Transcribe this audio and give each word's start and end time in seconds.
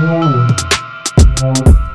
Música 0.00 1.89